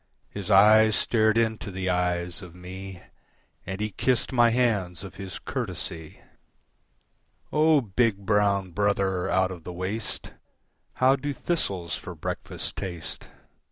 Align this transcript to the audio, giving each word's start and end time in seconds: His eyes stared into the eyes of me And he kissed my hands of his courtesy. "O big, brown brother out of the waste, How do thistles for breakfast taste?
His 0.31 0.49
eyes 0.49 0.95
stared 0.95 1.37
into 1.37 1.69
the 1.69 1.87
eyes 1.87 2.41
of 2.41 2.55
me 2.55 3.03
And 3.67 3.79
he 3.79 3.91
kissed 3.91 4.33
my 4.33 4.49
hands 4.49 5.03
of 5.03 5.13
his 5.17 5.37
courtesy. 5.37 6.21
"O 7.53 7.81
big, 7.81 8.17
brown 8.25 8.71
brother 8.71 9.29
out 9.29 9.51
of 9.51 9.63
the 9.63 9.71
waste, 9.73 10.33
How 10.93 11.15
do 11.15 11.31
thistles 11.33 11.93
for 11.97 12.15
breakfast 12.15 12.75
taste? 12.75 13.27